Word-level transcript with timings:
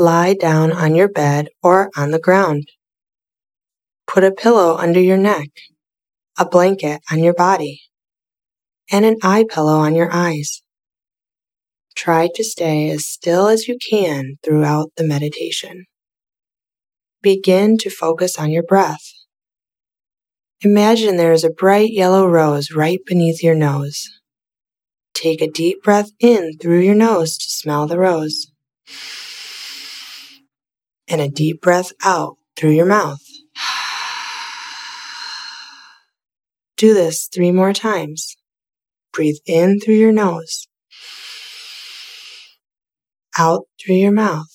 Lie 0.00 0.32
down 0.32 0.72
on 0.72 0.94
your 0.94 1.10
bed 1.10 1.48
or 1.62 1.90
on 1.94 2.10
the 2.10 2.18
ground. 2.18 2.70
Put 4.06 4.24
a 4.24 4.32
pillow 4.32 4.78
under 4.78 4.98
your 4.98 5.18
neck, 5.18 5.50
a 6.38 6.48
blanket 6.48 7.02
on 7.12 7.18
your 7.18 7.34
body, 7.34 7.82
and 8.90 9.04
an 9.04 9.18
eye 9.22 9.44
pillow 9.46 9.76
on 9.76 9.94
your 9.94 10.08
eyes. 10.10 10.62
Try 11.94 12.30
to 12.34 12.42
stay 12.42 12.88
as 12.88 13.06
still 13.06 13.48
as 13.48 13.68
you 13.68 13.76
can 13.76 14.38
throughout 14.42 14.90
the 14.96 15.04
meditation. 15.04 15.84
Begin 17.20 17.76
to 17.76 17.90
focus 17.90 18.38
on 18.38 18.50
your 18.50 18.62
breath. 18.62 19.12
Imagine 20.62 21.18
there 21.18 21.34
is 21.34 21.44
a 21.44 21.50
bright 21.50 21.92
yellow 21.92 22.26
rose 22.26 22.70
right 22.70 23.00
beneath 23.04 23.42
your 23.42 23.54
nose. 23.54 24.08
Take 25.12 25.42
a 25.42 25.50
deep 25.50 25.82
breath 25.82 26.08
in 26.20 26.56
through 26.56 26.80
your 26.80 26.94
nose 26.94 27.36
to 27.36 27.50
smell 27.50 27.86
the 27.86 27.98
rose. 27.98 28.50
And 31.12 31.20
a 31.20 31.28
deep 31.28 31.60
breath 31.60 31.90
out 32.04 32.36
through 32.56 32.70
your 32.70 32.86
mouth. 32.86 33.18
Do 36.76 36.94
this 36.94 37.26
three 37.26 37.50
more 37.50 37.72
times. 37.72 38.36
Breathe 39.12 39.38
in 39.44 39.80
through 39.80 39.96
your 39.96 40.12
nose, 40.12 40.68
out 43.36 43.64
through 43.78 43.96
your 43.96 44.12
mouth, 44.12 44.54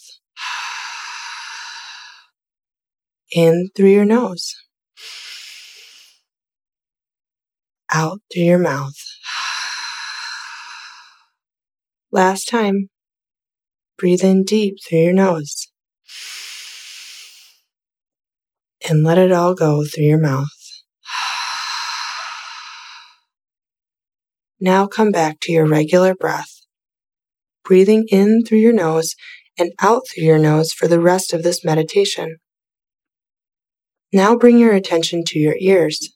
in 3.31 3.69
through 3.75 3.89
your 3.89 4.05
nose, 4.05 4.55
out 7.93 8.19
through 8.33 8.43
your 8.43 8.59
mouth. 8.59 8.95
Last 12.11 12.47
time. 12.47 12.89
Breathe 13.97 14.23
in 14.23 14.43
deep 14.43 14.77
through 14.87 14.99
your 14.99 15.13
nose. 15.13 15.64
And 18.87 19.03
let 19.03 19.17
it 19.17 19.31
all 19.31 19.55
go 19.55 19.83
through 19.83 20.05
your 20.05 20.21
mouth. 20.21 20.47
Now 24.59 24.85
come 24.87 25.11
back 25.11 25.39
to 25.41 25.51
your 25.51 25.67
regular 25.67 26.15
breath, 26.15 26.61
breathing 27.63 28.05
in 28.09 28.43
through 28.43 28.59
your 28.59 28.73
nose 28.73 29.15
and 29.57 29.71
out 29.81 30.03
through 30.07 30.23
your 30.23 30.37
nose 30.37 30.71
for 30.71 30.87
the 30.87 30.99
rest 30.99 31.33
of 31.33 31.43
this 31.43 31.65
meditation. 31.65 32.37
Now 34.13 34.35
bring 34.35 34.59
your 34.59 34.73
attention 34.73 35.23
to 35.27 35.39
your 35.39 35.55
ears 35.59 36.15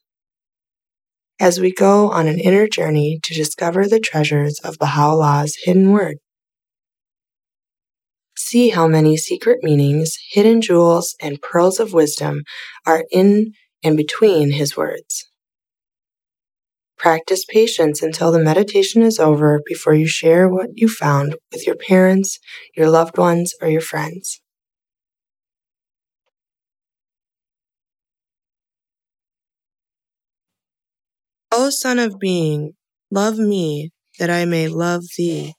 as 1.40 1.60
we 1.60 1.74
go 1.74 2.10
on 2.12 2.28
an 2.28 2.40
inner 2.40 2.68
journey 2.68 3.20
to 3.24 3.34
discover 3.34 3.88
the 3.88 4.00
treasures 4.00 4.60
of 4.60 4.78
Baha'u'llah's 4.78 5.58
hidden 5.64 5.92
word. 5.92 6.18
See 8.52 8.70
how 8.70 8.88
many 8.88 9.16
secret 9.16 9.60
meanings, 9.62 10.18
hidden 10.32 10.60
jewels, 10.60 11.16
and 11.22 11.40
pearls 11.40 11.80
of 11.80 11.94
wisdom 11.94 12.42
are 12.84 13.06
in 13.12 13.54
and 13.84 13.96
between 13.96 14.54
his 14.54 14.76
words. 14.76 15.30
Practice 16.98 17.46
patience 17.46 18.02
until 18.02 18.32
the 18.32 18.40
meditation 18.40 19.04
is 19.04 19.20
over 19.20 19.62
before 19.68 19.94
you 19.94 20.08
share 20.08 20.50
what 20.50 20.70
you 20.74 20.90
found 20.90 21.36
with 21.52 21.68
your 21.68 21.76
parents, 21.76 22.40
your 22.76 22.90
loved 22.90 23.20
ones, 23.20 23.54
or 23.62 23.70
your 23.70 23.82
friends. 23.82 24.42
O 31.52 31.70
Son 31.70 32.00
of 32.00 32.18
Being, 32.18 32.74
love 33.12 33.38
me, 33.38 33.92
that 34.18 34.32
I 34.32 34.46
may 34.46 34.68
love 34.68 35.04
thee. 35.20 35.54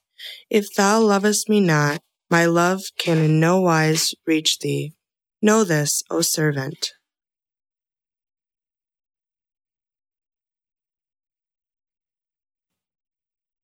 If 0.49 0.75
thou 0.75 0.99
lovest 0.99 1.47
me 1.47 1.61
not, 1.61 2.01
my 2.31 2.45
love 2.45 2.81
can 2.97 3.17
in 3.17 3.41
no 3.41 3.59
wise 3.59 4.15
reach 4.25 4.59
thee. 4.59 4.93
Know 5.41 5.65
this, 5.65 6.01
O 6.09 6.21
servant. 6.21 6.93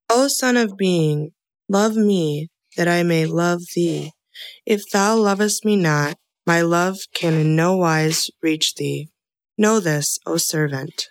O 0.10 0.28
Son 0.28 0.58
of 0.58 0.76
Being, 0.76 1.32
love 1.70 1.96
me, 1.96 2.50
that 2.76 2.90
I 2.90 3.04
may 3.04 3.26
love 3.26 3.62
thee. 3.74 4.12
If 4.66 4.84
thou 4.92 5.16
lovest 5.16 5.64
me 5.64 5.78
not, 5.78 6.18
my 6.46 6.62
love 6.62 6.98
can 7.14 7.36
in 7.36 7.56
no 7.56 7.78
wise 7.78 8.30
reach 8.42 8.76
thee. 8.76 9.10
Know 9.58 9.80
this, 9.80 10.20
O 10.26 10.36
servant. 10.36 11.08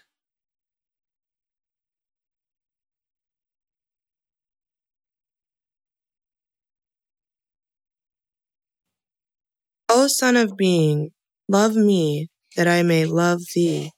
Son 10.09 10.37
of 10.37 10.57
Being, 10.57 11.11
love 11.49 11.77
me, 11.77 12.29
that 12.57 12.69
I 12.69 12.83
may 12.83 13.05
love 13.05 13.41
thee. 13.55 13.93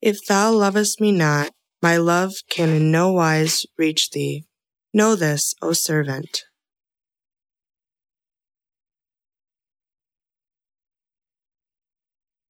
If 0.00 0.24
thou 0.26 0.52
lovest 0.52 1.00
me 1.00 1.12
not, 1.12 1.50
my 1.82 1.96
love 1.96 2.34
can 2.48 2.68
in 2.68 2.90
no 2.90 3.12
wise 3.12 3.66
reach 3.76 4.10
thee. 4.10 4.44
Know 4.94 5.16
this, 5.16 5.54
O 5.62 5.72
servant. 5.72 6.44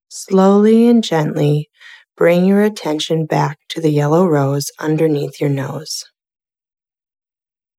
Slowly 0.09 0.89
and 0.89 1.03
gently 1.03 1.71
bring 2.17 2.45
your 2.45 2.63
attention 2.63 3.25
back 3.27 3.59
to 3.71 3.81
the 3.81 3.91
yellow 3.91 4.27
rose 4.27 4.71
underneath 4.79 5.41
your 5.41 5.51
nose. 5.51 6.05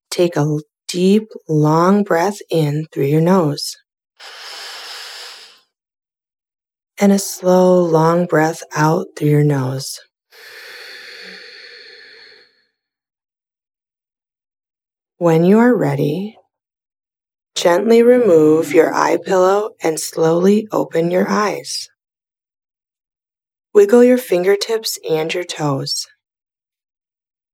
Take 0.10 0.36
a 0.36 0.60
deep, 0.88 1.28
long 1.48 2.04
breath 2.04 2.38
in 2.50 2.86
through 2.92 3.06
your 3.06 3.22
nose. 3.22 3.76
And 7.00 7.12
a 7.12 7.20
slow, 7.20 7.82
long 7.84 8.26
breath 8.28 8.62
out 8.76 9.08
through 9.18 9.30
your 9.30 9.44
nose. 9.44 10.00
When 15.18 15.44
you 15.44 15.60
are 15.60 15.76
ready, 15.76 16.38
gently 17.56 18.04
remove 18.04 18.74
your 18.74 18.94
eye 18.94 19.18
pillow 19.24 19.72
and 19.82 20.00
slowly 20.00 20.68
open 20.72 21.12
your 21.12 21.28
eyes. 21.30 21.90
Wiggle 23.74 24.04
your 24.04 24.18
fingertips 24.18 25.00
and 25.10 25.34
your 25.34 25.44
toes. 25.44 26.06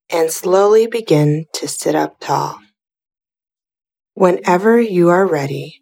And 0.10 0.32
slowly 0.32 0.88
begin 0.88 1.46
to 1.54 1.68
sit 1.68 1.96
up 1.96 2.20
tall. 2.20 2.60
Whenever 4.16 4.82
you 4.82 5.10
are 5.10 5.26
ready, 5.26 5.78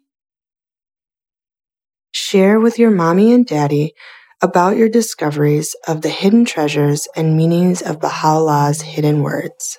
share 2.28 2.60
with 2.60 2.78
your 2.78 2.90
mommy 2.90 3.32
and 3.32 3.46
daddy 3.46 3.94
about 4.42 4.76
your 4.76 4.88
discoveries 4.90 5.74
of 5.86 6.02
the 6.02 6.10
hidden 6.10 6.44
treasures 6.44 7.08
and 7.16 7.38
meanings 7.38 7.80
of 7.80 8.00
Baha'u'llah's 8.00 8.82
hidden 8.82 9.22
words 9.22 9.78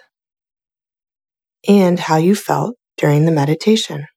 and 1.67 1.99
how 1.99 2.17
you 2.17 2.33
felt 2.33 2.75
during 2.97 3.25
the 3.25 3.31
meditation. 3.31 4.07